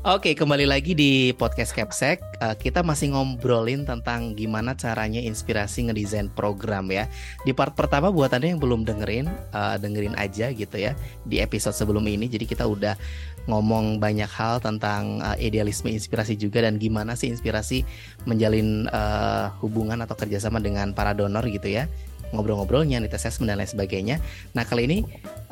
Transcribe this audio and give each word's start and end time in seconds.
Oke, 0.00 0.32
kembali 0.32 0.64
lagi 0.64 0.96
di 0.96 1.28
podcast 1.36 1.76
Capsek. 1.76 2.24
Uh, 2.40 2.56
kita 2.56 2.80
masih 2.80 3.12
ngobrolin 3.12 3.84
tentang 3.84 4.32
gimana 4.32 4.72
caranya 4.72 5.20
inspirasi 5.20 5.84
ngedesain 5.84 6.32
program 6.32 6.88
ya. 6.88 7.04
Di 7.44 7.52
part 7.52 7.76
pertama 7.76 8.08
buat 8.08 8.32
anda 8.32 8.48
yang 8.48 8.56
belum 8.56 8.88
dengerin, 8.88 9.28
uh, 9.52 9.76
dengerin 9.76 10.16
aja 10.16 10.56
gitu 10.56 10.72
ya. 10.80 10.96
Di 11.28 11.44
episode 11.44 11.76
sebelum 11.76 12.00
ini, 12.08 12.32
jadi 12.32 12.48
kita 12.48 12.64
udah 12.64 12.96
ngomong 13.44 14.00
banyak 14.00 14.32
hal 14.32 14.64
tentang 14.64 15.20
uh, 15.20 15.36
idealisme 15.36 15.92
inspirasi 15.92 16.32
juga 16.32 16.64
dan 16.64 16.80
gimana 16.80 17.12
sih 17.12 17.28
inspirasi 17.28 17.84
menjalin 18.24 18.88
uh, 18.88 19.52
hubungan 19.60 20.00
atau 20.00 20.16
kerjasama 20.16 20.64
dengan 20.64 20.96
para 20.96 21.12
donor 21.12 21.44
gitu 21.44 21.68
ya. 21.68 21.84
Ngobrol-ngobrolnya, 22.32 23.04
tes 23.04 23.20
assessment 23.20 23.52
dan 23.52 23.60
lain 23.60 23.68
sebagainya. 23.68 24.16
Nah 24.56 24.64
kali 24.64 24.88
ini 24.88 24.98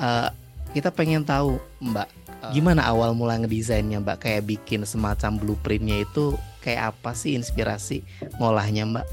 uh, 0.00 0.32
kita 0.72 0.88
pengen 0.88 1.20
tahu 1.28 1.60
Mbak 1.84 2.17
Uh. 2.38 2.54
Gimana 2.54 2.86
awal 2.86 3.14
mula 3.18 3.38
ngedesainnya 3.42 3.98
Mbak? 3.98 4.18
Kayak 4.22 4.42
bikin 4.46 4.86
semacam 4.86 5.38
blueprintnya 5.38 6.06
itu 6.06 6.38
kayak 6.62 6.94
apa 6.94 7.10
sih 7.14 7.34
inspirasi 7.34 8.06
ngolahnya 8.38 8.86
Mbak? 8.86 9.06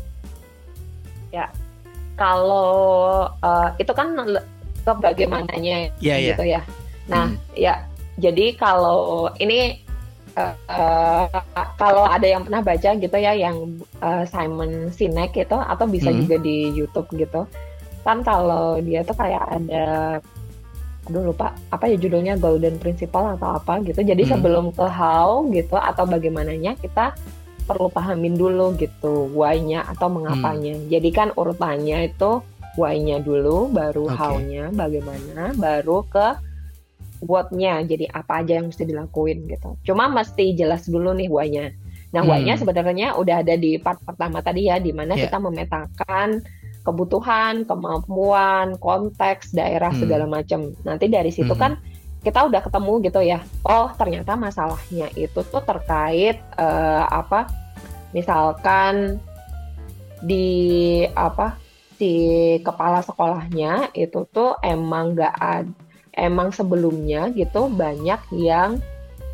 Ya, 1.34 1.49
kalau 2.15 3.27
uh, 3.41 3.70
itu 3.81 3.91
kan 3.91 4.13
ke 4.85 4.91
bagaimananya 5.01 5.89
yeah, 5.98 6.17
iya. 6.21 6.38
gitu 6.38 6.45
yeah. 6.45 6.63
ya. 6.63 7.09
Nah, 7.09 7.25
hmm. 7.34 7.38
ya 7.57 7.73
jadi 8.21 8.55
kalau 8.55 9.27
ini 9.41 9.81
uh, 10.37 10.55
uh, 10.70 11.27
kalau 11.76 12.05
ada 12.07 12.23
yang 12.23 12.45
pernah 12.45 12.63
baca 12.63 12.89
gitu 12.95 13.17
ya 13.17 13.34
yang 13.35 13.81
uh, 13.99 14.23
Simon 14.29 14.93
Sinek 14.93 15.35
itu 15.35 15.57
atau 15.57 15.85
bisa 15.89 16.13
hmm. 16.13 16.17
juga 16.23 16.35
di 16.39 16.71
YouTube 16.71 17.09
gitu. 17.17 17.43
Kan 18.05 18.21
kalau 18.21 18.77
dia 18.85 19.01
tuh 19.01 19.17
kayak 19.17 19.43
ada 19.49 19.85
aduh 21.05 21.21
lupa 21.21 21.53
apa 21.69 21.85
ya 21.85 22.01
judulnya 22.01 22.34
golden 22.41 22.81
principle 22.81 23.29
atau 23.37 23.61
apa 23.61 23.77
gitu 23.85 24.01
jadi 24.01 24.25
hmm. 24.25 24.31
sebelum 24.34 24.65
ke 24.73 24.85
how 24.89 25.45
gitu 25.53 25.77
atau 25.77 26.03
bagaimananya 26.09 26.73
kita 26.81 27.13
perlu 27.65 27.89
pahamin 27.89 28.37
dulu 28.37 28.73
gitu 28.77 29.29
why-nya 29.34 29.85
atau 29.85 30.09
mengapanya 30.09 30.77
hmm. 30.77 30.89
jadi 30.89 31.09
kan 31.13 31.27
urutannya 31.37 32.09
itu 32.09 32.41
why-nya 32.77 33.21
dulu 33.21 33.70
baru 33.70 34.09
okay. 34.09 34.17
how-nya 34.17 34.63
bagaimana 34.73 35.53
baru 35.53 36.05
ke 36.09 36.27
what-nya 37.25 37.81
jadi 37.85 38.05
apa 38.09 38.45
aja 38.45 38.62
yang 38.62 38.69
mesti 38.69 38.85
dilakuin 38.85 39.45
gitu 39.49 39.77
cuma 39.85 40.09
mesti 40.09 40.57
jelas 40.57 40.85
dulu 40.90 41.13
nih 41.13 41.29
why-nya 41.29 41.73
nah 42.13 42.21
hmm. 42.21 42.29
why-nya 42.29 42.53
sebenarnya 42.57 43.17
udah 43.17 43.45
ada 43.45 43.53
di 43.57 43.77
part 43.77 44.01
pertama 44.01 44.41
tadi 44.41 44.69
ya 44.69 44.77
di 44.81 44.90
mana 44.90 45.13
yeah. 45.13 45.29
kita 45.29 45.37
memetakan 45.37 46.41
kebutuhan, 46.85 47.65
kemampuan, 47.65 48.77
konteks, 48.77 49.51
daerah 49.51 49.89
hmm. 49.89 50.01
segala 50.05 50.25
macam. 50.29 50.71
Nanti 50.85 51.09
dari 51.09 51.33
situ 51.33 51.51
hmm. 51.51 51.61
kan 51.61 51.81
kita 52.21 52.45
udah 52.45 52.61
ketemu 52.61 52.93
gitu 53.05 53.21
ya. 53.25 53.41
Oh, 53.65 53.89
ternyata 53.97 54.37
masalahnya 54.37 55.09
itu 55.17 55.41
tuh 55.41 55.61
terkait 55.65 56.37
uh, 56.61 57.09
apa? 57.09 57.49
Misalkan 58.13 59.17
di 60.21 61.03
apa? 61.17 61.65
si 61.95 62.11
kepala 62.59 62.99
sekolahnya 62.99 63.95
itu 63.95 64.28
tuh 64.28 64.59
emang 64.59 65.16
gak 65.16 65.31
ada 65.39 65.72
emang 66.16 66.51
sebelumnya 66.51 67.31
gitu 67.35 67.67
banyak 67.67 68.19
yang 68.35 68.79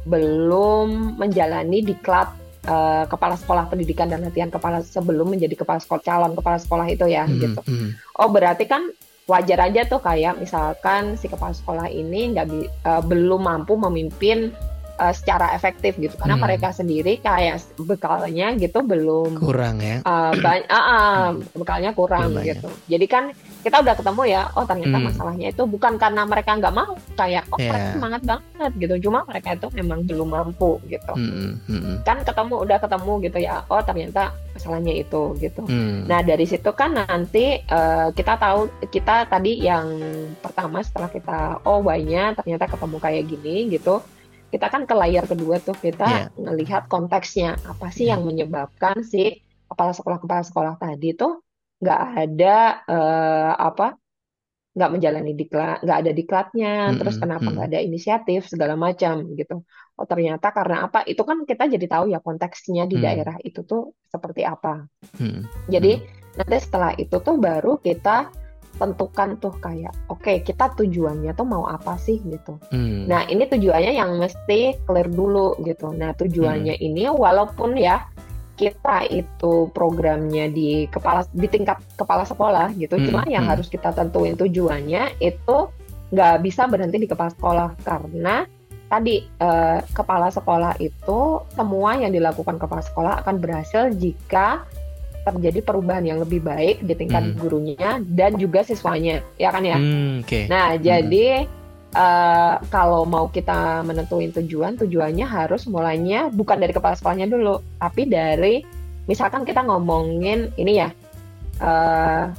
belum 0.10 1.18
menjalani 1.22 1.86
diklat 1.86 2.30
uh, 2.68 3.06
kepala 3.10 3.36
sekolah 3.38 3.70
pendidikan 3.72 4.10
dan 4.12 4.22
latihan 4.22 4.52
kepala 4.52 4.84
sebelum 4.86 5.32
menjadi 5.32 5.58
kepala 5.58 5.80
sekolah 5.82 6.02
calon 6.04 6.34
kepala 6.38 6.58
sekolah 6.62 6.86
itu 6.90 7.06
ya 7.08 7.26
hmm, 7.26 7.38
gitu. 7.40 7.62
Hmm. 7.66 7.90
Oh 8.20 8.30
berarti 8.30 8.68
kan 8.70 8.90
wajar 9.30 9.64
aja 9.64 9.88
tuh 9.88 10.02
kayak 10.04 10.42
misalkan 10.42 11.16
si 11.16 11.32
kepala 11.32 11.56
sekolah 11.56 11.88
ini 11.88 12.36
nggak 12.36 12.48
uh, 12.84 13.02
belum 13.06 13.48
mampu 13.48 13.80
memimpin 13.80 14.52
uh, 14.98 15.14
secara 15.14 15.54
efektif 15.56 15.96
gitu 16.00 16.16
karena 16.18 16.36
hmm. 16.36 16.44
mereka 16.44 16.74
sendiri 16.74 17.20
kayak 17.22 17.64
bekalnya 17.80 18.56
gitu 18.58 18.84
belum 18.84 19.40
kurang 19.40 19.80
ya 19.80 20.04
uh, 20.04 20.34
banyak 20.36 20.68
uh, 20.68 20.78
uh, 20.78 21.26
bekalnya 21.56 21.92
kurang 21.96 22.36
Belanya. 22.36 22.56
gitu 22.56 22.70
jadi 22.88 23.06
kan 23.08 23.24
kita 23.62 23.78
udah 23.80 23.94
ketemu 23.94 24.22
ya 24.28 24.42
oh 24.58 24.66
ternyata 24.66 24.98
hmm. 24.98 25.06
masalahnya 25.14 25.48
itu 25.54 25.64
bukan 25.70 25.94
karena 26.02 26.22
mereka 26.26 26.58
nggak 26.58 26.76
mau 26.76 26.92
kayak 27.14 27.44
oh 27.54 27.60
yeah. 27.62 27.70
mereka 27.70 27.88
semangat 27.94 28.22
banget 28.26 28.72
gitu 28.82 28.96
cuma 29.10 29.20
mereka 29.30 29.50
itu 29.54 29.68
memang 29.78 30.00
belum 30.04 30.30
mampu 30.32 30.72
gitu 30.90 31.14
hmm. 31.14 31.52
Hmm. 31.70 31.96
kan 32.02 32.18
ketemu 32.26 32.56
udah 32.66 32.78
ketemu 32.82 33.14
gitu 33.30 33.38
ya 33.38 33.56
oh 33.70 33.82
ternyata 33.86 34.34
masalahnya 34.52 34.94
itu 34.98 35.22
gitu 35.40 35.62
hmm. 35.66 36.10
nah 36.10 36.20
dari 36.26 36.46
situ 36.46 36.70
kan 36.74 36.98
nanti 36.98 37.62
uh, 37.70 38.10
kita 38.12 38.36
tahu 38.36 38.68
kita 38.90 39.30
tadi 39.30 39.62
yang 39.64 39.88
pertama 40.42 40.82
setelah 40.82 41.10
kita 41.10 41.40
oh 41.64 41.80
why-nya 41.86 42.34
ternyata 42.36 42.68
ketemu 42.68 42.98
kayak 42.98 43.24
gini 43.30 43.56
gitu 43.72 44.02
kita 44.52 44.68
kan 44.68 44.84
ke 44.84 44.94
layar 44.94 45.24
kedua 45.26 45.58
tuh 45.64 45.74
kita 45.80 46.28
yeah. 46.28 46.28
ngelihat 46.36 46.92
konteksnya 46.92 47.56
apa 47.64 47.88
sih 47.90 48.06
yeah. 48.06 48.20
yang 48.20 48.28
menyebabkan 48.28 49.00
si 49.02 49.40
kepala 49.72 49.96
sekolah 49.96 50.20
kepala 50.20 50.44
sekolah 50.44 50.74
tadi 50.76 51.16
tuh 51.16 51.40
nggak 51.82 52.02
ada 52.28 52.58
uh, 52.86 53.54
apa 53.58 53.98
nggak 54.72 54.92
menjalani 54.92 55.34
diklat 55.36 55.84
nggak 55.84 55.98
ada 56.00 56.12
diklatnya 56.16 56.76
mm 56.76 56.88
-hmm. 56.92 57.00
terus 57.04 57.16
kenapa 57.20 57.48
nggak 57.48 57.68
mm 57.68 57.72
-hmm. 57.76 57.80
ada 57.82 57.88
inisiatif 57.88 58.42
segala 58.48 58.80
macam 58.80 59.28
gitu 59.36 59.64
oh 60.00 60.08
ternyata 60.08 60.48
karena 60.56 60.88
apa 60.88 61.04
itu 61.04 61.22
kan 61.28 61.44
kita 61.44 61.68
jadi 61.68 61.86
tahu 61.92 62.06
ya 62.16 62.24
konteksnya 62.24 62.88
di 62.88 62.96
mm. 62.96 63.04
daerah 63.04 63.38
itu 63.44 63.68
tuh 63.68 63.92
seperti 64.08 64.48
apa 64.48 64.88
mm. 65.20 65.68
jadi 65.68 65.92
mm. 66.00 66.38
nanti 66.40 66.58
setelah 66.64 66.92
itu 66.96 67.16
tuh 67.20 67.36
baru 67.36 67.84
kita 67.84 68.32
tentukan 68.80 69.40
tuh 69.40 69.54
kayak 69.60 69.92
oke 70.08 70.22
okay, 70.22 70.44
kita 70.44 70.72
tujuannya 70.76 71.32
tuh 71.36 71.48
mau 71.48 71.68
apa 71.68 71.96
sih 72.00 72.20
gitu 72.24 72.60
mm. 72.72 73.08
nah 73.08 73.28
ini 73.28 73.48
tujuannya 73.48 73.94
yang 73.96 74.16
mesti 74.18 74.80
clear 74.86 75.08
dulu 75.12 75.60
gitu 75.64 75.92
nah 75.92 76.16
tujuannya 76.16 76.80
mm. 76.80 76.86
ini 76.86 77.04
walaupun 77.10 77.76
ya 77.78 78.08
kita 78.62 79.10
itu 79.10 79.74
programnya 79.74 80.46
di 80.46 80.86
kepala 80.86 81.26
di 81.34 81.50
tingkat 81.50 81.82
kepala 81.98 82.22
sekolah 82.22 82.70
gitu 82.78 82.94
hmm, 82.94 83.06
cuma 83.10 83.22
yang 83.26 83.50
hmm. 83.50 83.58
harus 83.58 83.66
kita 83.74 83.90
tentuin 83.90 84.38
tujuannya 84.38 85.18
itu 85.18 85.58
nggak 86.14 86.36
bisa 86.46 86.70
berhenti 86.70 87.02
di 87.02 87.10
kepala 87.10 87.34
sekolah 87.34 87.70
karena 87.82 88.46
tadi 88.86 89.24
eh, 89.26 89.80
kepala 89.96 90.30
sekolah 90.30 90.78
itu 90.78 91.42
semua 91.58 91.98
yang 91.98 92.14
dilakukan 92.14 92.62
kepala 92.62 92.86
sekolah 92.86 93.14
akan 93.26 93.36
berhasil 93.42 93.90
jika 93.98 94.68
terjadi 95.22 95.60
perubahan 95.62 96.06
yang 96.06 96.20
lebih 96.22 96.42
baik 96.42 96.82
di 96.82 96.94
tingkat 96.98 97.22
hmm. 97.22 97.38
gurunya 97.38 98.02
dan 98.04 98.36
juga 98.38 98.66
siswanya 98.66 99.22
ya 99.38 99.54
kan 99.54 99.62
ya 99.62 99.78
hmm, 99.78 100.26
okay. 100.26 100.50
nah 100.50 100.74
hmm. 100.74 100.82
jadi 100.82 101.28
uh, 101.96 102.56
kalau 102.72 103.04
mau 103.04 103.28
kita 103.28 103.84
menentuin 103.84 104.32
tujuan, 104.36 104.80
tujuannya 104.80 105.26
harus 105.28 105.68
mulainya 105.68 106.32
bukan 106.32 106.60
dari 106.60 106.74
kepala 106.76 106.96
sekolahnya 106.96 107.28
dulu, 107.28 107.60
tapi 107.80 108.08
dari 108.08 108.64
misalkan 109.08 109.44
kita 109.44 109.66
ngomongin 109.66 110.52
ini 110.56 110.80
ya, 110.80 110.90
uh, 111.60 112.32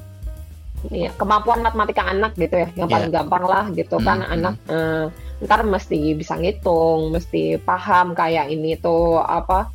ini 0.91 1.09
ya 1.09 1.11
kemampuan 1.15 1.63
matematika 1.63 2.09
anak 2.09 2.35
gitu 2.37 2.57
ya, 2.59 2.69
yang 2.75 2.89
paling 2.89 3.13
yeah. 3.13 3.17
gampang 3.23 3.45
lah 3.47 3.65
gitu 3.71 3.97
kan 4.03 4.19
hmm, 4.25 4.35
anak 4.35 4.55
uh, 4.67 5.07
ntar 5.43 5.67
mesti 5.67 6.15
bisa 6.15 6.39
ngitung, 6.39 7.13
mesti 7.13 7.59
paham 7.63 8.15
kayak 8.15 8.51
ini 8.51 8.79
tuh 8.79 9.19
apa 9.21 9.71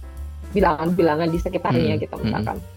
bilangan-bilangan 0.56 1.28
di 1.28 1.40
sekitarnya 1.44 1.96
hmm, 2.00 2.02
gitu 2.08 2.16
hmm. 2.18 2.24
misalkan. 2.24 2.58
Hmm. 2.58 2.76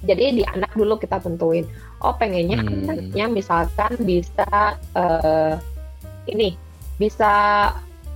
Jadi 0.00 0.40
di 0.40 0.44
anak 0.44 0.72
dulu 0.72 0.96
kita 0.96 1.20
tentuin, 1.20 1.68
oh 2.00 2.14
pengennya 2.16 2.60
hmm. 2.60 2.68
anaknya 2.88 3.24
misalkan 3.28 3.92
bisa 4.00 4.80
uh, 4.96 5.54
ini 6.28 6.56
bisa 6.96 7.32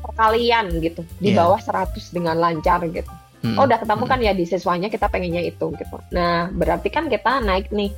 perkalian 0.04 0.68
gitu 0.84 1.00
di 1.16 1.32
yeah. 1.32 1.44
bawah 1.44 1.60
100 1.60 1.96
dengan 2.12 2.36
lancar 2.36 2.84
gitu. 2.88 3.12
Hmm. 3.44 3.60
Oh 3.60 3.68
udah 3.68 3.76
ketemu 3.76 4.04
kan 4.08 4.20
ya 4.24 4.32
di 4.32 4.44
siswanya 4.48 4.88
kita 4.88 5.08
pengennya 5.12 5.44
itu 5.44 5.72
gitu. 5.76 5.96
Nah 6.12 6.48
berarti 6.52 6.88
kan 6.88 7.12
kita 7.12 7.44
naik 7.44 7.68
nih 7.72 7.92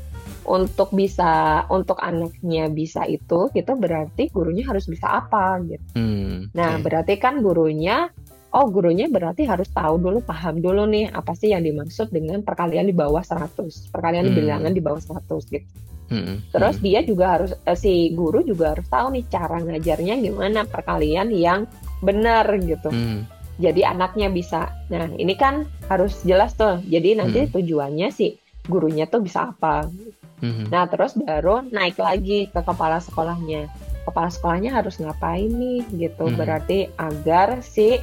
untuk 0.47 0.95
bisa 0.95 1.63
untuk 1.71 1.99
anaknya 1.99 2.71
bisa 2.71 3.03
itu 3.07 3.51
gitu 3.51 3.73
berarti 3.75 4.31
gurunya 4.31 4.67
harus 4.67 4.87
bisa 4.87 5.23
apa 5.23 5.59
gitu. 5.67 5.87
Hmm, 5.99 6.51
nah 6.55 6.79
berarti 6.79 7.19
kan 7.19 7.43
gurunya 7.43 8.11
oh 8.55 8.67
gurunya 8.71 9.11
berarti 9.11 9.49
harus 9.49 9.67
tahu 9.73 9.99
dulu 9.99 10.23
paham 10.23 10.63
dulu 10.63 10.87
nih 10.87 11.11
apa 11.11 11.35
sih 11.35 11.51
yang 11.51 11.67
dimaksud 11.67 12.13
dengan 12.15 12.41
perkalian 12.47 12.87
di 12.87 12.95
bawah 12.95 13.25
100 13.25 13.91
perkalian 13.91 14.31
hmm. 14.31 14.37
bilangan 14.37 14.73
di 14.73 14.83
bawah 14.83 15.03
100 15.03 15.55
gitu. 15.55 15.69
Hmm. 16.07 16.39
Terus 16.55 16.79
dia 16.79 17.03
juga 17.03 17.35
harus 17.39 17.51
eh, 17.67 17.79
si 17.79 18.15
guru 18.15 18.47
juga 18.47 18.79
harus 18.79 18.87
tahu 18.87 19.11
nih 19.19 19.25
cara 19.27 19.59
ngajarnya 19.59 20.15
gimana 20.23 20.63
perkalian 20.63 21.35
yang 21.35 21.67
benar 21.99 22.47
gitu. 22.63 22.95
Hmm. 22.95 23.27
Jadi 23.59 23.83
anaknya 23.83 24.31
bisa. 24.31 24.71
Nah 24.93 25.11
ini 25.19 25.35
kan 25.35 25.67
harus 25.91 26.23
jelas 26.23 26.55
tuh. 26.55 26.79
Jadi 26.87 27.19
nanti 27.19 27.41
hmm. 27.47 27.51
tujuannya 27.51 28.09
si 28.15 28.39
gurunya 28.71 29.11
tuh 29.11 29.27
bisa 29.27 29.51
apa. 29.51 29.91
Hmm. 30.39 30.71
Nah 30.71 30.87
terus 30.87 31.19
baru 31.19 31.67
naik 31.67 31.99
lagi 31.99 32.47
ke 32.55 32.61
kepala 32.63 33.03
sekolahnya. 33.03 33.67
Kepala 34.07 34.31
sekolahnya 34.31 34.79
harus 34.79 35.03
ngapain 35.03 35.51
nih 35.51 35.83
gitu. 35.91 36.31
Hmm. 36.31 36.39
Berarti 36.39 36.87
agar 36.95 37.67
si 37.67 37.99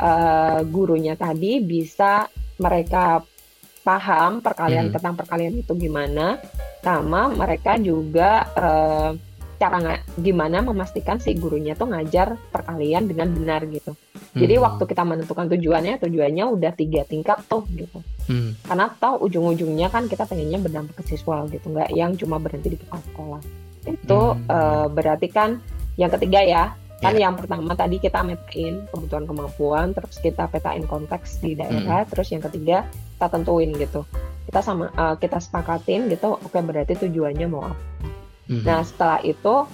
uh, 0.00 0.60
gurunya 0.66 1.16
tadi 1.18 1.60
bisa 1.60 2.28
mereka 2.56 3.20
paham 3.86 4.42
perkalian 4.42 4.90
hmm. 4.90 4.94
tentang 4.98 5.14
perkalian 5.14 5.54
itu 5.62 5.72
gimana 5.78 6.42
sama 6.82 7.30
mereka 7.30 7.78
juga 7.78 8.50
uh, 8.58 9.10
cara 9.56 9.76
nggak 9.80 10.20
gimana 10.20 10.60
memastikan 10.60 11.16
si 11.16 11.32
gurunya 11.32 11.72
tuh 11.72 11.88
ngajar 11.88 12.36
perkalian 12.52 13.08
dengan 13.08 13.32
benar 13.32 13.64
gitu. 13.72 13.96
Jadi 14.36 14.54
hmm. 14.60 14.64
waktu 14.68 14.84
kita 14.84 15.02
menentukan 15.02 15.48
tujuannya, 15.48 15.96
tujuannya 15.96 16.44
udah 16.44 16.72
tiga 16.76 17.08
tingkat 17.08 17.40
tuh 17.48 17.64
gitu. 17.72 18.04
Hmm. 18.28 18.52
Karena 18.60 18.92
tahu 18.92 19.24
ujung-ujungnya 19.24 19.88
kan 19.88 20.12
kita 20.12 20.28
pengennya 20.28 20.60
berdampak 20.60 21.00
ke 21.00 21.04
siswa 21.08 21.48
gitu, 21.48 21.72
nggak 21.72 21.88
yang 21.96 22.12
cuma 22.20 22.36
berhenti 22.36 22.76
di 22.76 22.78
kepala 22.78 23.00
sekolah. 23.00 23.40
Itu 23.88 24.20
hmm. 24.36 24.44
uh, 24.44 24.86
berarti 24.92 25.28
kan 25.32 25.64
yang 25.96 26.12
ketiga 26.12 26.44
ya, 26.44 26.76
kan 26.96 27.12
yeah. 27.12 27.28
yang 27.28 27.36
pertama 27.36 27.76
tadi 27.76 28.00
kita 28.00 28.24
metain 28.24 28.88
kebutuhan 28.88 29.28
kemampuan, 29.28 29.92
terus 29.92 30.16
kita 30.16 30.48
petain 30.48 30.88
konteks 30.88 31.44
di 31.44 31.52
daerah, 31.52 32.04
hmm. 32.04 32.10
terus 32.12 32.32
yang 32.32 32.40
ketiga 32.40 32.88
kita 33.16 33.26
tentuin 33.28 33.70
gitu. 33.76 34.00
Kita 34.48 34.60
sama 34.64 34.88
uh, 34.96 35.14
kita 35.20 35.36
sepakatin 35.36 36.08
gitu, 36.08 36.40
oke 36.40 36.56
berarti 36.56 36.96
tujuannya 36.96 37.46
mau 37.52 37.68
apa. 37.68 37.76
Hmm. 38.48 38.62
Nah 38.64 38.80
setelah 38.80 39.20
itu 39.26 39.68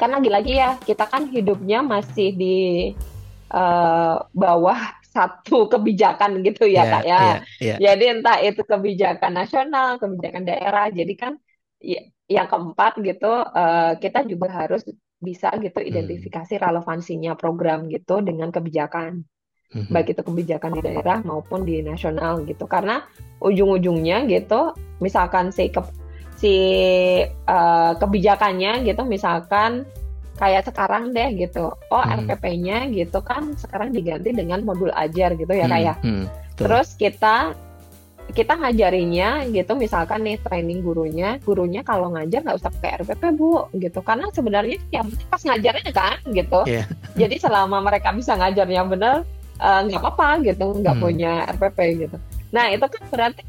kan 0.00 0.10
lagi-lagi 0.10 0.58
ya 0.58 0.74
kita 0.82 1.06
kan 1.06 1.30
hidupnya 1.30 1.78
masih 1.84 2.34
di 2.34 2.58
uh, 3.54 4.18
bawah 4.34 4.78
satu 5.14 5.68
kebijakan 5.68 6.40
gitu 6.40 6.64
ya 6.66 6.82
yeah, 6.82 6.86
kak 6.88 7.04
ya. 7.04 7.20
Yeah, 7.20 7.38
yeah. 7.60 7.78
Jadi 7.78 8.04
entah 8.18 8.38
itu 8.40 8.64
kebijakan 8.64 9.32
nasional, 9.36 10.00
kebijakan 10.00 10.42
daerah. 10.48 10.88
Jadi 10.88 11.14
kan 11.14 11.36
ya, 11.78 12.02
yang 12.32 12.48
keempat 12.48 12.96
gitu 13.04 13.28
uh, 13.28 13.92
kita 14.00 14.24
juga 14.24 14.48
harus 14.48 14.82
bisa 15.22 15.54
gitu 15.62 15.78
hmm. 15.78 15.88
identifikasi 15.88 16.58
relevansinya 16.58 17.38
program 17.38 17.86
gitu 17.88 18.18
dengan 18.20 18.50
kebijakan. 18.50 19.22
Hmm. 19.72 19.88
Baik 19.88 20.12
itu 20.12 20.22
kebijakan 20.26 20.76
di 20.76 20.82
daerah 20.84 21.24
maupun 21.24 21.64
di 21.64 21.80
nasional 21.80 22.44
gitu. 22.44 22.68
Karena 22.68 23.06
ujung-ujungnya 23.40 24.28
gitu 24.28 24.76
misalkan 25.00 25.48
si 25.54 25.72
ke, 25.72 25.80
si 26.36 26.54
uh, 27.48 27.92
kebijakannya 27.96 28.84
gitu 28.84 29.06
misalkan 29.06 29.88
kayak 30.36 30.66
sekarang 30.66 31.14
deh 31.14 31.32
gitu. 31.38 31.70
Oh, 31.88 32.02
hmm. 32.02 32.26
RPP-nya 32.26 32.90
gitu 32.90 33.22
kan 33.22 33.54
sekarang 33.54 33.94
diganti 33.94 34.34
dengan 34.34 34.66
modul 34.66 34.90
ajar 34.92 35.38
gitu 35.38 35.54
ya, 35.54 35.70
hmm. 35.70 35.72
kayak. 35.72 35.96
Ya. 36.02 36.04
Hmm. 36.04 36.26
Terus 36.58 36.98
kita 36.98 37.56
kita 38.32 38.56
ngajarinya 38.56 39.44
gitu 39.52 39.72
misalkan 39.76 40.24
nih 40.24 40.40
training 40.40 40.80
gurunya 40.80 41.36
gurunya 41.44 41.84
kalau 41.84 42.12
ngajar 42.16 42.40
nggak 42.40 42.58
usah 42.58 42.72
pakai 42.80 43.04
RPP 43.04 43.22
bu 43.36 43.68
gitu 43.76 44.00
karena 44.00 44.26
sebenarnya 44.32 44.76
yang 44.88 45.06
pas 45.28 45.42
ngajarnya 45.44 45.92
kan 45.92 46.16
gitu 46.32 46.60
yeah. 46.64 46.88
jadi 47.12 47.36
selama 47.36 47.84
mereka 47.84 48.08
bisa 48.16 48.32
ngajarnya 48.32 48.82
benar 48.88 49.16
eh, 49.60 49.80
nggak 49.84 50.00
uh, 50.00 50.04
apa-apa 50.08 50.40
gitu 50.48 50.66
nggak 50.80 50.96
hmm. 50.96 51.04
punya 51.04 51.32
RPP 51.60 51.78
gitu 52.08 52.16
nah 52.52 52.72
itu 52.72 52.84
kan 52.88 53.02
berarti 53.12 53.44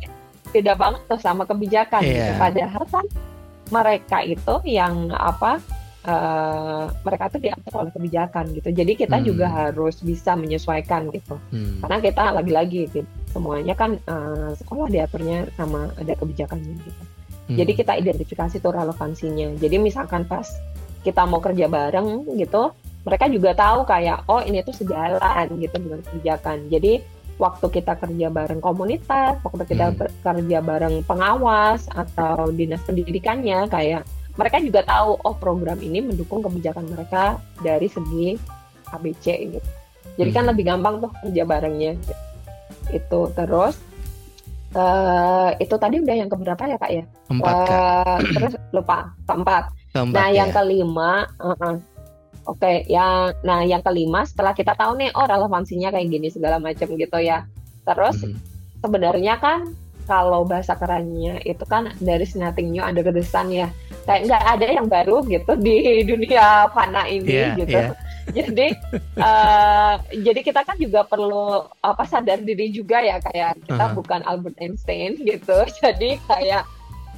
beda 0.53 0.73
banget 0.77 1.01
tuh 1.09 1.19
sama 1.19 1.49
kebijakan 1.49 2.01
yeah. 2.03 2.11
gitu. 2.11 2.31
Iya. 2.35 2.39
padahal 2.39 2.83
kan 2.91 3.05
mereka 3.71 4.17
itu 4.21 4.55
yang 4.69 5.09
apa 5.15 5.57
uh, 6.07 6.85
mereka 7.03 7.31
tuh 7.31 7.39
diatur 7.41 7.73
oleh 7.73 7.91
kebijakan 7.95 8.51
gitu. 8.53 8.69
Jadi 8.69 8.91
kita 8.93 9.17
hmm. 9.19 9.25
juga 9.25 9.47
harus 9.49 9.97
bisa 10.03 10.35
menyesuaikan 10.37 11.09
gitu. 11.09 11.39
Hmm. 11.49 11.79
Karena 11.83 11.97
kita 12.03 12.23
lagi-lagi 12.37 12.81
gitu, 12.91 13.09
semuanya 13.33 13.73
kan 13.73 13.97
uh, 14.05 14.53
sekolah 14.53 14.87
diaturnya 14.93 15.49
sama 15.57 15.89
ada 15.97 16.13
kebijakannya 16.13 16.77
gitu. 16.77 17.03
Hmm. 17.49 17.57
Jadi 17.59 17.71
kita 17.75 17.93
identifikasi 17.97 18.55
tuh 18.61 18.71
relevansinya. 18.71 19.57
Jadi 19.57 19.75
misalkan 19.81 20.23
pas 20.29 20.47
kita 21.03 21.25
mau 21.27 21.43
kerja 21.43 21.67
bareng 21.67 22.37
gitu, 22.39 22.71
mereka 23.03 23.27
juga 23.27 23.51
tahu 23.51 23.83
kayak 23.83 24.23
oh 24.31 24.39
ini 24.39 24.63
tuh 24.63 24.71
sejalan 24.77 25.49
gitu 25.59 25.75
dengan 25.75 25.99
kebijakan. 26.05 26.71
Jadi 26.71 27.03
waktu 27.41 27.65
kita 27.67 27.99
kerja 27.99 28.27
bareng 28.29 28.61
komunitas, 28.61 29.41
waktu 29.43 29.63
kita 29.65 29.91
hmm. 29.91 30.23
kerja 30.23 30.59
bareng 30.63 30.95
pengawas 31.03 31.89
atau 31.91 32.53
dinas 32.53 32.79
pendidikannya 32.85 33.67
kayak 33.67 34.07
mereka 34.33 34.57
juga 34.61 34.81
tahu 34.85 35.19
oh 35.21 35.35
program 35.37 35.77
ini 35.83 36.01
mendukung 36.01 36.41
kebijakan 36.41 36.89
mereka 36.89 37.37
dari 37.59 37.89
segi 37.89 38.39
ABC 38.93 39.25
gitu. 39.57 39.69
Jadi 40.15 40.29
kan 40.29 40.45
hmm. 40.45 40.47
kan 40.47 40.51
lebih 40.53 40.63
gampang 40.63 40.95
tuh 41.01 41.11
kerja 41.25 41.43
barengnya. 41.43 41.91
Gitu. 41.97 42.32
Itu 42.91 43.31
terus 43.37 43.79
uh, 44.75 45.49
itu 45.61 45.75
tadi 45.77 46.01
udah 46.01 46.15
yang 46.15 46.29
keberapa 46.29 46.63
ya 46.65 46.77
kak 46.77 46.91
ya? 46.91 47.03
Empat 47.29 47.53
uh, 47.53 47.65
kak. 47.65 48.19
Terus 48.35 48.53
lupa 48.73 48.97
keempat. 49.29 49.63
keempat 49.93 50.15
nah 50.17 50.27
ya. 50.29 50.43
yang 50.43 50.49
kelima, 50.49 51.29
uh 51.37 51.53
-uh. 51.53 51.75
oke, 52.49 52.57
okay, 52.57 52.83
yang 52.89 53.31
nah 53.45 53.61
yang 53.61 53.85
kelima 53.85 54.25
setelah 54.25 54.57
kita 54.57 54.73
tahu 54.73 54.97
nih 54.97 55.13
oh 55.13 55.25
relevansinya 55.29 55.93
kayak 55.93 56.07
gini 56.09 56.27
segala 56.33 56.57
macam 56.57 56.89
gitu 56.89 57.17
ya. 57.21 57.45
Terus 57.85 58.17
hmm. 58.25 58.35
sebenarnya 58.81 59.37
kan 59.37 59.71
kalau 60.03 60.43
bahasa 60.43 60.75
kerennya 60.75 61.39
itu 61.47 61.63
kan 61.63 61.91
dari 62.03 62.27
nothing 62.35 62.75
new 62.75 62.83
under 62.83 63.03
the 63.07 63.23
sun 63.23 63.47
ya 63.51 63.71
kayak 64.03 64.27
nggak 64.27 64.43
ada 64.43 64.67
yang 64.67 64.87
baru 64.91 65.23
gitu 65.31 65.55
di 65.55 66.03
dunia 66.03 66.67
fana 66.75 67.07
ini 67.07 67.31
yeah, 67.31 67.55
gitu 67.55 67.79
yeah. 67.79 67.95
Jadi 68.31 68.77
uh, 69.19 69.99
jadi 70.13 70.39
kita 70.39 70.63
kan 70.63 70.79
juga 70.79 71.03
perlu 71.03 71.67
apa 71.83 72.03
sadar 72.07 72.39
diri 72.39 72.71
juga 72.71 73.03
ya 73.03 73.19
kayak 73.19 73.59
kita 73.67 73.75
uh 73.75 73.89
-huh. 73.91 73.97
bukan 73.99 74.21
Albert 74.23 74.57
Einstein 74.63 75.19
gitu 75.19 75.57
jadi 75.83 76.21
kayak 76.23 76.63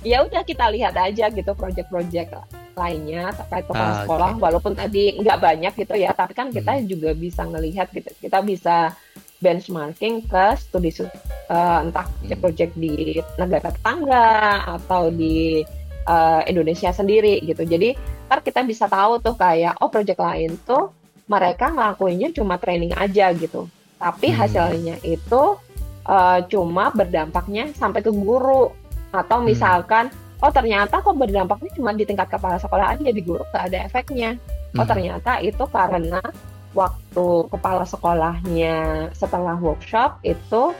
ya 0.06 0.22
udah 0.22 0.42
kita 0.46 0.70
lihat 0.74 0.94
aja 0.98 1.30
gitu 1.34 1.52
project-project 1.58 2.30
lainnya 2.78 3.34
terkait 3.34 3.66
kepala 3.66 3.90
ah, 3.90 3.98
sekolah 4.06 4.32
okay. 4.36 4.42
walaupun 4.44 4.74
tadi 4.78 5.04
nggak 5.18 5.40
banyak 5.42 5.74
gitu 5.74 5.96
ya 5.98 6.12
tapi 6.14 6.34
kan 6.38 6.54
kita 6.54 6.78
hmm. 6.78 6.86
juga 6.86 7.10
bisa 7.18 7.42
ngelihat 7.48 7.90
gitu 7.90 8.10
kita 8.22 8.44
bisa 8.46 8.94
benchmarking 9.40 10.26
ke 10.26 10.46
studi 10.58 10.92
uh, 11.02 11.82
entah 11.84 12.06
hmm. 12.06 12.38
project 12.40 12.74
di 12.78 13.20
negara 13.38 13.72
tetangga 13.74 14.64
atau 14.80 15.10
di 15.10 15.66
uh, 16.08 16.42
Indonesia 16.48 16.90
sendiri 16.94 17.42
gitu. 17.44 17.66
Jadi 17.66 17.94
ntar 18.26 18.42
kita 18.42 18.66
bisa 18.66 18.90
tahu 18.90 19.22
tuh 19.22 19.38
kayak 19.38 19.78
oh 19.80 19.90
project 19.90 20.18
lain 20.18 20.58
tuh 20.66 20.90
mereka 21.26 21.74
ngelakuinnya 21.74 22.30
cuma 22.34 22.58
training 22.58 22.94
aja 22.94 23.34
gitu. 23.34 23.70
Tapi 23.98 24.30
hmm. 24.30 24.38
hasilnya 24.38 24.96
itu 25.02 25.58
uh, 26.06 26.40
cuma 26.50 26.94
berdampaknya 26.94 27.74
sampai 27.74 28.02
ke 28.06 28.12
guru 28.14 28.70
atau 29.10 29.38
hmm. 29.42 29.46
misalkan 29.46 30.06
hmm. 30.10 30.44
oh 30.44 30.52
ternyata 30.54 31.02
kok 31.02 31.18
berdampaknya 31.18 31.72
cuma 31.78 31.94
di 31.94 32.06
tingkat 32.06 32.30
kepala 32.30 32.62
sekolah 32.62 32.98
aja 32.98 33.10
di 33.10 33.22
guru 33.22 33.42
gak 33.54 33.74
ada 33.74 33.86
efeknya. 33.86 34.38
Oh 34.76 34.84
hmm. 34.84 34.90
ternyata 34.90 35.42
itu 35.42 35.64
karena 35.70 36.22
waktu 36.76 37.28
kepala 37.50 37.88
sekolahnya 37.88 39.10
setelah 39.16 39.56
workshop 39.56 40.20
itu 40.28 40.76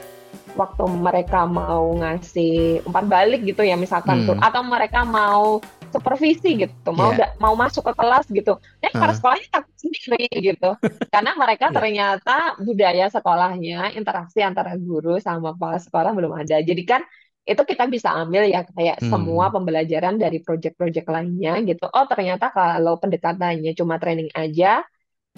waktu 0.54 0.84
mereka 0.88 1.48
mau 1.48 1.96
ngasih 1.96 2.84
umpan 2.84 3.08
balik 3.08 3.44
gitu 3.48 3.64
ya 3.64 3.74
misalkan 3.74 4.24
hmm. 4.24 4.26
tuh 4.28 4.36
atau 4.38 4.62
mereka 4.62 5.02
mau 5.08 5.64
supervisi 5.96 6.68
gitu 6.68 6.90
mau 6.92 7.16
yeah. 7.16 7.32
mau 7.40 7.56
masuk 7.56 7.88
ke 7.88 7.92
kelas 7.96 8.28
gitu 8.28 8.60
eh 8.84 8.92
uh. 8.92 9.08
sekolahnya 9.16 9.48
takut 9.48 9.76
sendiri 9.80 10.28
gitu 10.28 10.70
karena 11.08 11.32
mereka 11.32 11.72
yeah. 11.72 11.74
ternyata 11.74 12.36
budaya 12.60 13.06
sekolahnya 13.08 13.96
interaksi 13.96 14.44
antara 14.44 14.76
guru 14.76 15.16
sama 15.16 15.56
kepala 15.56 15.80
sekolah 15.80 16.12
belum 16.12 16.36
ada 16.36 16.60
jadi 16.60 16.84
kan 16.84 17.02
itu 17.46 17.62
kita 17.62 17.86
bisa 17.86 18.10
ambil 18.10 18.42
ya 18.44 18.66
kayak 18.66 18.98
hmm. 18.98 19.08
semua 19.08 19.54
pembelajaran 19.54 20.18
dari 20.18 20.42
project-project 20.42 21.06
lainnya 21.06 21.62
gitu 21.62 21.86
oh 21.86 22.04
ternyata 22.10 22.50
kalau 22.50 22.98
pendekatannya 22.98 23.72
cuma 23.72 24.02
training 24.02 24.28
aja 24.34 24.82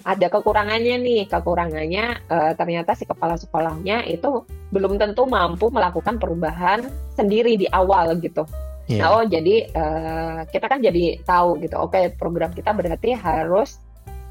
ada 0.03 0.27
kekurangannya 0.31 0.95
nih 0.99 1.21
kekurangannya 1.27 2.05
uh, 2.31 2.51
ternyata 2.55 2.95
si 2.95 3.03
kepala 3.03 3.35
sekolahnya 3.35 4.07
itu 4.07 4.47
belum 4.71 4.95
tentu 4.95 5.27
mampu 5.27 5.67
melakukan 5.69 6.17
perubahan 6.17 6.87
sendiri 7.13 7.59
di 7.59 7.67
awal 7.69 8.15
gitu 8.17 8.47
yeah. 8.89 9.05
nah 9.05 9.21
oh 9.21 9.23
jadi 9.23 9.55
uh, 9.71 10.39
kita 10.49 10.65
kan 10.65 10.81
jadi 10.81 11.21
tahu 11.21 11.61
gitu 11.61 11.77
oke 11.77 11.93
okay, 11.93 12.09
program 12.11 12.49
kita 12.51 12.73
berarti 12.73 13.13
harus 13.13 13.77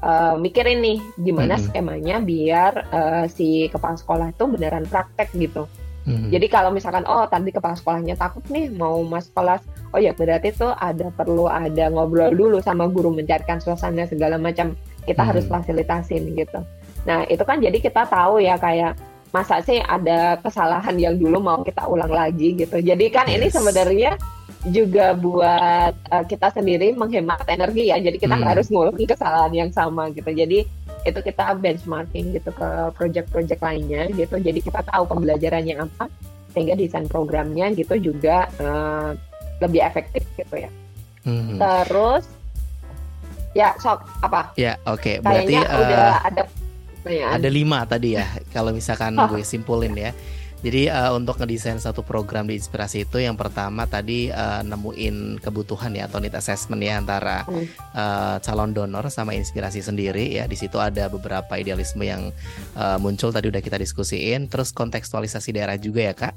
uh, 0.03 0.35
mikirin 0.35 0.83
nih 0.83 0.99
gimana 1.17 1.55
mm 1.55 1.59
-hmm. 1.63 1.71
skemanya 1.71 2.15
biar 2.19 2.73
uh, 2.91 3.25
si 3.31 3.71
kepala 3.71 3.95
sekolah 3.95 4.27
itu 4.35 4.43
beneran 4.45 4.85
praktek 4.85 5.31
gitu 5.33 5.65
Hmm. 6.09 6.33
Jadi 6.33 6.49
kalau 6.49 6.73
misalkan 6.73 7.05
oh 7.05 7.29
tadi 7.29 7.53
kepala 7.53 7.77
sekolahnya 7.77 8.17
takut 8.17 8.41
nih 8.49 8.73
mau 8.73 8.97
masuk 9.05 9.29
kelas, 9.37 9.61
oh 9.93 10.01
ya 10.01 10.09
berarti 10.17 10.49
tuh 10.57 10.73
ada 10.73 11.13
perlu 11.13 11.45
ada 11.45 11.91
ngobrol 11.93 12.33
dulu 12.33 12.57
sama 12.65 12.89
guru 12.89 13.13
mencarikan 13.13 13.61
suasana 13.61 14.09
segala 14.09 14.41
macam 14.41 14.73
kita 15.05 15.21
hmm. 15.21 15.29
harus 15.29 15.45
fasilitasin 15.45 16.33
gitu. 16.33 16.65
Nah 17.05 17.29
itu 17.29 17.45
kan 17.45 17.61
jadi 17.61 17.77
kita 17.77 18.09
tahu 18.09 18.41
ya 18.41 18.57
kayak 18.57 18.97
masa 19.29 19.61
sih 19.61 19.77
ada 19.77 20.41
kesalahan 20.41 20.97
yang 20.97 21.15
dulu 21.21 21.37
mau 21.37 21.61
kita 21.61 21.85
ulang 21.85 22.09
lagi 22.09 22.57
gitu. 22.57 22.81
Jadi 22.81 23.05
kan 23.13 23.29
yes. 23.29 23.35
ini 23.37 23.47
sebenarnya 23.53 24.11
juga 24.67 25.15
buat 25.15 25.93
uh, 26.11 26.25
kita 26.27 26.51
sendiri 26.51 26.91
menghemat 26.91 27.47
energi 27.47 27.91
ya. 27.91 27.97
Jadi 27.99 28.17
kita 28.19 28.35
hmm. 28.35 28.45
harus 28.45 28.67
ngulangin 28.67 29.07
kesalahan 29.07 29.53
yang 29.55 29.71
sama 29.71 30.11
gitu. 30.11 30.27
Jadi 30.27 30.67
itu 31.07 31.19
kita 31.23 31.55
benchmarking 31.55 32.35
gitu 32.35 32.51
ke 32.51 32.69
project-project 32.99 33.61
lainnya 33.63 34.11
gitu. 34.11 34.35
Jadi 34.35 34.59
kita 34.59 34.83
tahu 34.83 35.07
pembelajarannya 35.07 35.79
apa 35.79 36.11
sehingga 36.51 36.75
desain 36.75 37.07
programnya 37.07 37.71
gitu 37.71 37.95
juga 38.11 38.51
uh, 38.59 39.15
lebih 39.63 39.79
efektif 39.79 40.27
gitu 40.35 40.67
ya. 40.67 40.69
Hmm. 41.23 41.55
Terus 41.59 42.39
Ya, 43.57 43.73
sok 43.81 44.05
apa? 44.21 44.53
Ya, 44.53 44.77
oke. 44.85 45.01
Okay. 45.01 45.15
Berarti 45.25 45.55
uh, 45.57 45.79
udah 45.81 46.07
ada 46.21 46.43
ya. 47.09 47.27
Ada 47.33 47.49
lima 47.49 47.81
tadi 47.89 48.13
ya, 48.13 48.25
kalau 48.53 48.69
misalkan 48.69 49.17
oh. 49.17 49.25
gue 49.25 49.41
simpulin 49.41 49.93
ya. 49.97 50.13
Jadi 50.59 50.91
uh, 50.91 51.15
untuk 51.15 51.39
ngedesain 51.39 51.79
satu 51.79 52.03
program 52.03 52.43
di 52.43 52.59
inspirasi 52.59 53.07
itu 53.07 53.23
yang 53.23 53.39
pertama 53.39 53.87
tadi 53.87 54.27
uh, 54.27 54.59
nemuin 54.59 55.39
kebutuhan 55.39 55.95
ya 55.95 56.11
atau 56.11 56.19
need 56.19 56.35
assessment 56.35 56.83
ya 56.83 56.99
antara 56.99 57.47
uh, 57.95 58.37
calon 58.43 58.75
donor 58.75 59.07
sama 59.07 59.31
inspirasi 59.31 59.79
sendiri 59.79 60.35
ya. 60.35 60.51
Di 60.51 60.59
situ 60.59 60.75
ada 60.75 61.07
beberapa 61.07 61.55
idealisme 61.55 62.03
yang 62.03 62.35
uh, 62.75 62.99
muncul 62.99 63.31
tadi 63.31 63.47
udah 63.47 63.63
kita 63.63 63.79
diskusiin. 63.79 64.51
Terus 64.51 64.75
kontekstualisasi 64.75 65.55
daerah 65.55 65.79
juga 65.79 66.11
ya 66.11 66.13
kak 66.13 66.35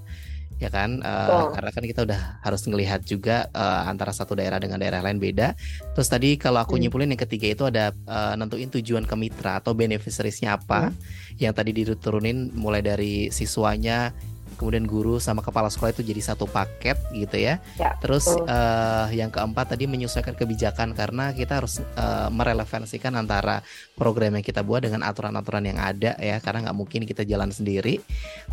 ya 0.63 0.71
kan 0.71 1.03
uh, 1.03 1.51
karena 1.51 1.71
kan 1.75 1.83
kita 1.83 2.01
udah 2.07 2.39
harus 2.39 2.63
ngelihat 2.71 3.03
juga 3.03 3.51
uh, 3.51 3.91
antara 3.91 4.15
satu 4.15 4.39
daerah 4.39 4.63
dengan 4.63 4.79
daerah 4.79 5.03
lain 5.03 5.19
beda 5.19 5.59
terus 5.99 6.07
tadi 6.07 6.39
kalau 6.39 6.63
aku 6.63 6.79
hmm. 6.79 6.87
nyimpulin 6.87 7.11
yang 7.11 7.23
ketiga 7.27 7.51
itu 7.51 7.67
ada 7.67 7.91
uh, 8.07 8.39
nentuin 8.39 8.71
tujuan 8.71 9.03
ke 9.03 9.15
mitra 9.19 9.59
atau 9.59 9.75
beneficiariesnya 9.75 10.55
apa 10.55 10.95
hmm. 10.95 11.43
yang 11.43 11.51
tadi 11.51 11.75
diturunin 11.75 12.55
mulai 12.55 12.79
dari 12.79 13.35
siswanya 13.35 14.15
kemudian 14.63 14.87
guru 14.87 15.19
sama 15.19 15.43
kepala 15.43 15.67
sekolah 15.67 15.91
itu 15.91 16.07
jadi 16.07 16.23
satu 16.23 16.47
paket 16.47 16.95
gitu 17.11 17.35
ya. 17.35 17.59
ya 17.75 17.99
Terus 17.99 18.31
uh, 18.31 19.11
yang 19.11 19.35
keempat 19.35 19.75
tadi 19.75 19.91
menyesuaikan 19.91 20.39
kebijakan 20.39 20.95
karena 20.95 21.35
kita 21.35 21.59
harus 21.59 21.83
uh, 21.99 22.31
merelevansikan 22.31 23.19
antara 23.19 23.67
program 23.99 24.39
yang 24.39 24.47
kita 24.47 24.63
buat 24.63 24.87
dengan 24.87 25.03
aturan-aturan 25.03 25.67
yang 25.67 25.83
ada 25.83 26.15
ya 26.23 26.39
karena 26.39 26.71
nggak 26.71 26.79
mungkin 26.79 27.03
kita 27.03 27.27
jalan 27.27 27.51
sendiri. 27.51 27.99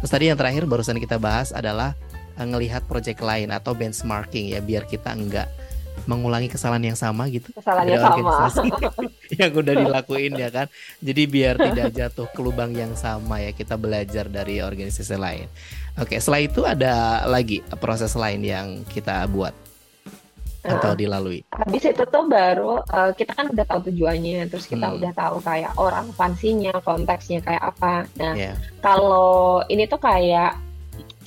Terus 0.02 0.10
tadi 0.10 0.34
yang 0.34 0.38
terakhir 0.42 0.66
barusan 0.66 0.98
kita 0.98 1.22
bahas 1.22 1.54
adalah 1.54 1.94
uh, 2.42 2.48
ngelihat 2.50 2.90
project 2.90 3.22
lain 3.22 3.54
atau 3.54 3.78
benchmarking 3.78 4.58
ya 4.58 4.66
biar 4.66 4.90
kita 4.90 5.14
enggak 5.14 5.46
mengulangi 6.10 6.50
kesalahan 6.50 6.90
yang 6.90 6.98
sama 6.98 7.30
gitu. 7.30 7.54
Kesalahan 7.54 7.86
yang 7.86 8.02
sama. 8.02 8.42
yang 9.42 9.56
udah 9.56 9.74
dilakuin 9.74 10.36
ya 10.36 10.52
kan. 10.52 10.68
Jadi 11.00 11.22
biar 11.26 11.56
tidak 11.72 11.96
jatuh 11.96 12.28
ke 12.28 12.40
lubang 12.44 12.76
yang 12.76 12.94
sama 13.00 13.40
ya 13.40 13.56
kita 13.56 13.80
belajar 13.80 14.28
dari 14.28 14.60
organisasi 14.60 15.16
lain. 15.16 15.48
Oke, 15.96 16.20
setelah 16.20 16.42
itu 16.44 16.62
ada 16.68 17.24
lagi 17.28 17.64
proses 17.80 18.16
lain 18.16 18.44
yang 18.44 18.68
kita 18.88 19.24
buat 19.32 19.56
atau 20.60 20.92
dilalui. 20.92 21.40
Habis 21.56 21.96
itu 21.96 22.04
tuh 22.04 22.24
baru 22.28 22.84
uh, 22.84 23.12
kita 23.16 23.32
kan 23.32 23.48
udah 23.48 23.64
tahu 23.64 23.92
tujuannya, 23.92 24.52
terus 24.52 24.68
kita 24.68 24.92
hmm. 24.92 24.98
udah 25.00 25.12
tahu 25.16 25.38
kayak 25.40 25.72
orang 25.80 26.12
fansinya, 26.12 26.76
konteksnya 26.84 27.40
kayak 27.40 27.64
apa. 27.64 28.04
Nah, 28.20 28.34
yeah. 28.36 28.56
kalau 28.84 29.64
ini 29.72 29.88
tuh 29.88 30.00
kayak 30.04 30.60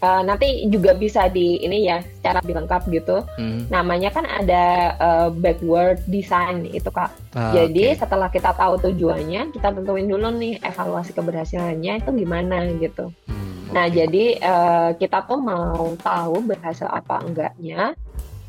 uh, 0.03 0.23
nanti 0.27 0.67
juga 0.69 0.93
bisa 0.99 1.31
di 1.31 1.63
ini 1.63 1.87
ya 1.87 2.03
secara 2.03 2.43
lebih 2.43 2.59
lengkap 2.63 2.83
gitu. 2.91 3.17
Hmm. 3.39 3.71
Namanya 3.71 4.11
kan 4.11 4.27
ada 4.27 4.65
uh, 4.99 5.29
backward 5.31 6.03
design 6.11 6.67
itu 6.69 6.91
kak. 6.91 7.15
Ah, 7.33 7.55
Jadi 7.55 7.95
okay. 7.95 7.99
setelah 7.99 8.29
kita 8.29 8.53
tahu 8.53 8.83
tujuannya, 8.83 9.55
kita 9.55 9.73
tentuin 9.73 10.11
dulu 10.11 10.29
nih 10.35 10.59
evaluasi 10.61 11.15
keberhasilannya 11.15 12.03
itu 12.03 12.11
gimana 12.13 12.67
gitu. 12.77 13.15
Hmm, 13.31 13.71
nah 13.73 13.87
jadi 13.89 14.37
uh, 14.43 14.91
kita 14.99 15.25
tuh 15.25 15.41
mau 15.41 15.95
tahu 15.97 16.45
berhasil 16.45 16.91
apa 16.91 17.23
enggaknya 17.25 17.97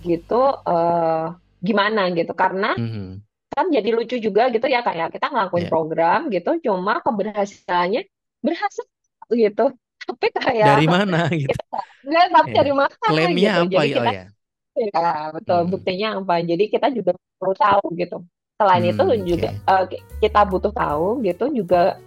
gitu 0.04 0.42
uh, 0.68 1.32
gimana 1.64 2.12
gitu 2.12 2.36
karena 2.36 2.76
hmm. 2.76 3.24
kan 3.56 3.72
jadi 3.72 3.90
lucu 3.96 4.20
juga 4.20 4.52
gitu 4.52 4.68
ya 4.68 4.84
kayak 4.84 5.16
kita 5.16 5.32
ngelakuin 5.32 5.64
yeah. 5.64 5.72
program 5.72 6.20
gitu 6.28 6.52
cuma 6.60 7.00
keberhasilannya 7.00 8.04
berhasil 8.44 8.84
gitu 9.32 9.72
tapi 10.04 10.28
kayak 10.36 10.68
dari 10.78 10.88
mana 10.88 11.20
gitu? 11.42 11.58
Nggak 12.04 12.26
tapi 12.32 12.50
ya. 12.52 12.56
dari 12.60 12.72
mana 12.74 12.94
klaimnya 13.00 13.52
gitu. 13.52 13.64
apa 13.64 13.82
jadi 13.82 13.94
kita, 13.94 14.12
ya 14.12 14.26
ya 14.74 15.32
betul. 15.34 15.60
Hmm. 15.64 15.70
buktinya 15.70 16.08
apa? 16.20 16.36
Jadi 16.42 16.64
kita 16.70 16.88
juga 16.92 17.12
perlu 17.38 17.56
tahu 17.56 17.86
gitu. 17.96 18.18
Selain 18.58 18.84
hmm, 18.86 18.92
itu 18.94 19.04
juga 19.36 19.50
uh, 19.70 19.84
kita 20.22 20.42
butuh 20.50 20.74
tahu 20.74 21.08
gitu 21.26 21.46
juga 21.54 21.98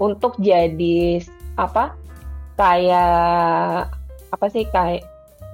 untuk 0.00 0.36
jadi 0.40 1.22
apa 1.54 1.94
kayak 2.58 3.88
apa 4.32 4.46
sih 4.50 4.64
kayak 4.68 5.04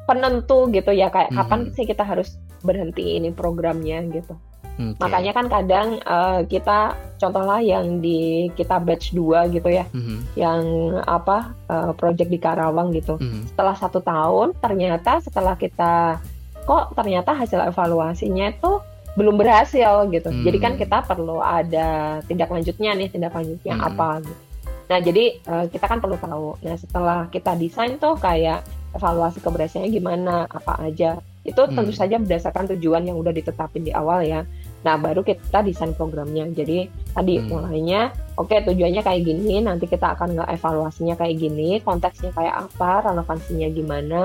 penentu 0.05 0.69
gitu 0.75 0.91
ya. 0.91 1.09
Kayak 1.09 1.31
hmm. 1.33 1.39
kapan 1.39 1.61
sih 1.73 1.87
kita 1.87 2.03
harus 2.03 2.37
berhenti 2.61 3.17
ini 3.17 3.33
programnya 3.33 4.05
gitu 4.13 4.37
Okay. 4.77 5.01
Makanya 5.03 5.33
kan 5.37 5.47
kadang 5.49 5.89
uh, 6.05 6.41
kita 6.47 6.97
contohlah 7.21 7.61
yang 7.61 8.01
di 8.01 8.49
kita 8.57 8.81
batch 8.81 9.13
2 9.13 9.53
gitu 9.57 9.69
ya, 9.69 9.85
mm 9.93 10.03
-hmm. 10.03 10.19
yang 10.39 10.63
apa 11.05 11.53
uh, 11.69 11.93
project 11.93 12.33
di 12.33 12.41
Karawang 12.41 12.95
gitu. 12.97 13.21
Mm 13.21 13.29
-hmm. 13.29 13.43
Setelah 13.53 13.77
satu 13.77 14.01
tahun 14.01 14.57
ternyata 14.57 15.21
setelah 15.21 15.55
kita 15.57 16.21
kok 16.65 16.95
ternyata 16.97 17.37
hasil 17.37 17.61
evaluasinya 17.73 18.53
itu 18.53 18.81
belum 19.19 19.37
berhasil 19.37 20.07
gitu. 20.09 20.31
Mm. 20.31 20.45
Jadi 20.47 20.59
kan 20.63 20.73
kita 20.79 21.03
perlu 21.05 21.43
ada 21.43 22.21
tindak 22.25 22.49
lanjutnya 22.49 22.95
nih, 22.95 23.09
tindak 23.11 23.35
lanjutnya 23.35 23.75
mm. 23.75 23.89
apa 23.91 24.09
gitu. 24.23 24.43
Nah, 24.91 24.99
jadi 24.99 25.25
uh, 25.47 25.65
kita 25.71 25.87
kan 25.87 26.03
perlu 26.03 26.19
tahu. 26.19 26.59
Nah, 26.67 26.75
setelah 26.75 27.19
kita 27.31 27.55
desain 27.55 27.95
tuh 28.03 28.19
kayak 28.19 28.67
evaluasi 28.91 29.39
keberhasilannya 29.39 29.91
gimana, 29.95 30.37
apa 30.51 30.83
aja. 30.83 31.23
Itu 31.47 31.63
tentu 31.71 31.95
saja 31.95 32.19
berdasarkan 32.19 32.75
tujuan 32.75 33.07
yang 33.07 33.15
udah 33.15 33.31
ditetapin 33.31 33.87
di 33.87 33.95
awal 33.95 34.27
ya. 34.27 34.43
Nah, 34.81 34.97
baru 34.97 35.21
kita 35.21 35.61
desain 35.61 35.93
programnya. 35.93 36.49
Jadi 36.49 36.89
tadi 37.13 37.37
hmm. 37.37 37.47
mulainya, 37.53 38.01
oke 38.41 38.49
okay, 38.49 38.65
tujuannya 38.65 39.03
kayak 39.05 39.23
gini, 39.29 39.61
nanti 39.61 39.85
kita 39.85 40.17
akan 40.17 40.41
nge-evaluasinya 40.41 41.15
kayak 41.21 41.37
gini, 41.37 41.85
konteksnya 41.85 42.33
kayak 42.33 42.65
apa, 42.71 43.13
relevansinya 43.13 43.69
gimana, 43.69 44.23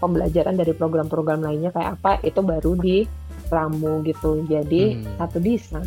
pembelajaran 0.00 0.56
dari 0.56 0.72
program-program 0.72 1.44
lainnya 1.44 1.68
kayak 1.74 2.00
apa, 2.00 2.16
itu 2.24 2.40
baru 2.40 2.72
di 2.80 3.04
ramu 3.52 4.00
gitu. 4.08 4.40
Jadi 4.48 4.96
hmm. 4.96 5.20
satu 5.20 5.36
desain 5.36 5.84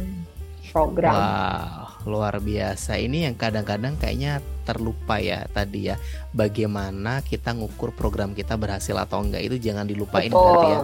program. 0.69 1.13
Wow, 1.13 2.05
luar 2.05 2.37
biasa. 2.37 3.01
Ini 3.01 3.29
yang 3.29 3.35
kadang-kadang 3.37 3.97
kayaknya 3.97 4.45
terlupa 4.65 5.17
ya 5.17 5.49
tadi 5.49 5.89
ya. 5.89 5.97
Bagaimana 6.33 7.25
kita 7.25 7.53
ngukur 7.53 7.93
program 7.97 8.37
kita 8.37 8.57
berhasil 8.57 8.93
atau 8.93 9.25
enggak 9.25 9.41
itu 9.41 9.57
jangan 9.57 9.89
dilupain 9.89 10.29
Betul. 10.29 10.41
berarti 10.41 10.69
ya 10.69 10.81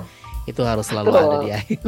itu 0.50 0.62
harus 0.66 0.90
selalu 0.90 1.14
Betul. 1.14 1.22
ada 1.22 1.38
di 1.46 1.52
akhir. 1.54 1.82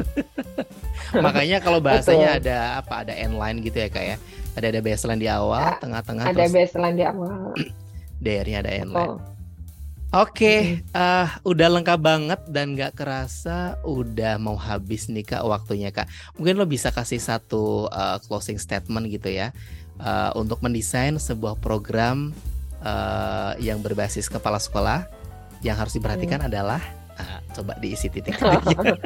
Makanya 1.26 1.58
kalau 1.60 1.80
bahasanya 1.82 2.38
Betul. 2.38 2.42
ada 2.46 2.58
apa? 2.78 2.94
Ada 3.02 3.14
end 3.18 3.36
line 3.36 3.58
gitu 3.66 3.78
ya 3.82 3.90
kak 3.90 4.06
ya. 4.06 4.18
Ada 4.54 4.66
ada 4.70 4.80
baseline 4.84 5.22
di 5.22 5.30
awal, 5.32 5.66
tengah-tengah. 5.82 6.26
Ada 6.30 6.46
terus 6.46 6.54
baseline 6.54 6.96
di 6.96 7.06
awal. 7.08 7.56
Dari 8.26 8.54
ada 8.54 8.70
end 8.70 8.94
line. 8.94 9.18
Oke, 10.12 10.44
okay, 10.44 10.60
uh, 10.92 11.40
udah 11.48 11.72
lengkap 11.72 12.00
banget 12.04 12.44
dan 12.52 12.76
gak 12.76 13.00
kerasa 13.00 13.80
udah 13.88 14.36
mau 14.36 14.60
habis 14.60 15.08
nih 15.08 15.24
kak 15.24 15.40
waktunya 15.48 15.88
kak. 15.88 16.12
Mungkin 16.36 16.60
lo 16.60 16.68
bisa 16.68 16.92
kasih 16.92 17.24
satu 17.24 17.88
uh, 17.88 18.20
closing 18.28 18.60
statement 18.60 19.08
gitu 19.08 19.32
ya 19.32 19.56
uh, 20.04 20.36
untuk 20.36 20.60
mendesain 20.60 21.16
sebuah 21.16 21.56
program 21.64 22.36
uh, 22.84 23.56
yang 23.64 23.80
berbasis 23.80 24.28
kepala 24.28 24.60
sekolah. 24.60 25.08
Yang 25.64 25.76
harus 25.80 25.94
diperhatikan 25.96 26.44
hmm. 26.44 26.50
adalah 26.52 26.84
coba 27.56 27.74
diisi 27.80 28.08
titik-titiknya. 28.10 28.96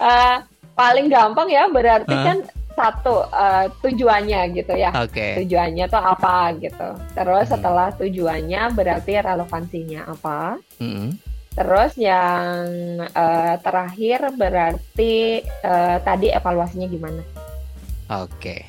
uh, 0.00 0.36
paling 0.78 1.06
gampang 1.12 1.48
ya 1.52 1.68
berarti 1.68 2.14
uh. 2.14 2.24
kan 2.24 2.38
satu 2.72 3.28
uh, 3.28 3.68
tujuannya 3.84 4.40
gitu 4.56 4.72
ya. 4.72 4.90
Okay. 4.96 5.44
Tujuannya 5.44 5.84
tuh 5.92 6.00
apa 6.00 6.56
gitu. 6.56 6.88
Terus 7.12 7.46
hmm. 7.48 7.52
setelah 7.52 7.88
tujuannya 7.92 8.62
berarti 8.72 9.12
relevansinya 9.20 10.08
apa. 10.08 10.56
Hmm. 10.80 11.12
Terus 11.52 11.92
yang 12.00 12.64
uh, 13.12 13.54
terakhir 13.60 14.32
berarti 14.40 15.44
uh, 15.60 16.00
tadi 16.00 16.32
evaluasinya 16.32 16.88
gimana? 16.88 17.20
Oke. 18.08 18.40
Okay. 18.40 18.60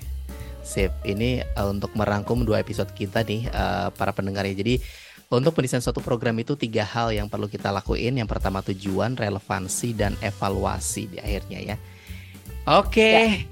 Sip. 0.63 0.91
Ini 1.03 1.43
uh, 1.59 1.69
untuk 1.69 1.91
merangkum 1.93 2.47
dua 2.47 2.63
episode 2.63 2.89
kita 2.95 3.21
nih 3.21 3.51
uh, 3.51 3.91
para 3.93 4.15
pendengar 4.15 4.47
ya. 4.47 4.55
Jadi 4.55 4.79
untuk 5.27 5.57
pendesain 5.57 5.81
suatu 5.81 5.99
program 5.99 6.37
itu 6.39 6.53
tiga 6.53 6.85
hal 6.85 7.11
yang 7.11 7.27
perlu 7.27 7.51
kita 7.51 7.69
lakuin. 7.69 8.15
Yang 8.15 8.29
pertama 8.31 8.63
tujuan, 8.63 9.19
relevansi, 9.19 9.93
dan 9.93 10.15
evaluasi 10.23 11.11
di 11.11 11.17
akhirnya 11.19 11.59
ya. 11.73 11.75
Oke. 12.69 12.89
Okay. 12.89 13.23
Ya. 13.27 13.51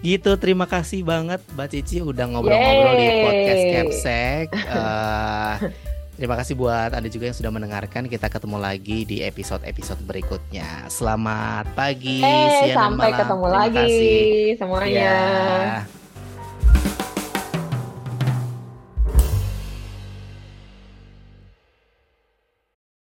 Gitu, 0.00 0.32
terima 0.40 0.64
kasih 0.64 1.04
banget 1.04 1.44
Mbak 1.52 1.68
Cici 1.76 2.00
udah 2.00 2.24
ngobrol-ngobrol 2.24 2.94
di 2.96 3.08
podcast 3.20 3.64
Capsec. 3.68 4.46
Uh, 4.64 5.54
terima 6.16 6.40
kasih 6.40 6.56
buat 6.56 6.96
Anda 6.96 7.12
juga 7.12 7.28
yang 7.28 7.36
sudah 7.36 7.52
mendengarkan. 7.52 8.08
Kita 8.08 8.32
ketemu 8.32 8.56
lagi 8.56 9.04
di 9.04 9.20
episode-episode 9.20 10.00
berikutnya. 10.08 10.88
Selamat 10.88 11.68
pagi, 11.76 12.24
hey, 12.24 12.72
siang, 12.72 12.96
sampai 12.96 13.12
malam. 13.12 13.20
ketemu 13.20 13.44
terima 13.44 13.60
lagi 13.60 13.76
kasih. 13.76 14.56
semuanya. 14.56 15.04
Ya. 15.84 15.99